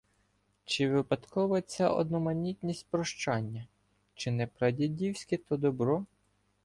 [0.65, 3.67] Чи випадкова ця одноманітність прощання?
[4.15, 6.05] Чи не прадідівське то добро?